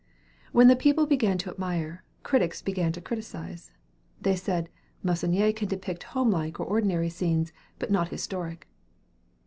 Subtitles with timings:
[0.51, 3.69] When the people began to admire, critics began to criticize.
[4.19, 4.67] They said
[5.03, 8.67] "Meissonier can depict homelike or ordinary scenes, but not historic."